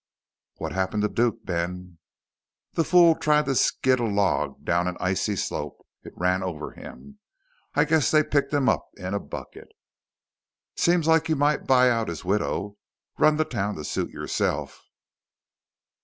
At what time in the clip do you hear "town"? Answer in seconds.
13.45-13.75